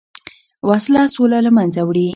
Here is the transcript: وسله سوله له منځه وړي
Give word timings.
وسله 0.69 1.03
سوله 1.15 1.37
له 1.45 1.51
منځه 1.57 1.81
وړي 1.83 2.07